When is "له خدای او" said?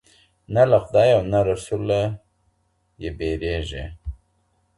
0.69-1.21